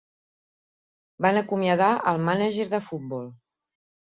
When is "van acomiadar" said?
1.27-1.91